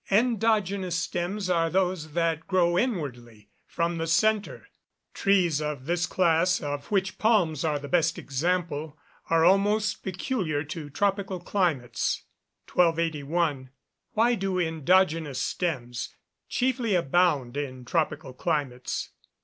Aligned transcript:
_Endogenous 0.17 0.95
stems 0.95 1.47
are 1.47 1.69
those 1.69 2.13
that 2.13 2.47
grow 2.47 2.75
inwardly, 2.75 3.51
from 3.67 3.99
the 3.99 4.07
centre. 4.07 4.65
Trees 5.13 5.61
of 5.61 5.85
this 5.85 6.07
class, 6.07 6.59
of 6.59 6.87
which 6.89 7.19
palms 7.19 7.63
are 7.63 7.77
the 7.77 7.87
best 7.87 8.17
example, 8.17 8.97
are 9.29 9.45
almost 9.45 10.01
peculiar 10.01 10.63
to 10.63 10.89
tropical 10.89 11.39
climates. 11.39 12.23
1281. 12.73 13.69
_Why 14.17 14.39
do 14.39 14.57
endogenous 14.59 15.39
stems 15.39 16.15
chiefly 16.49 16.95
abound 16.95 17.55
in 17.55 17.85
tropical 17.85 18.33
climates? 18.33 19.11